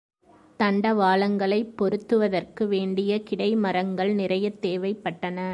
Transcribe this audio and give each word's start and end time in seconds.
தண்டவாளங்களைப் 0.59 1.75
பொருத்துவதற்கு 1.75 2.67
வேண்டிய 2.67 3.21
கிடை 3.23 3.55
மரங்கள் 3.55 4.13
நிறையத் 4.13 4.61
தேவைப்பட்டன. 4.61 5.49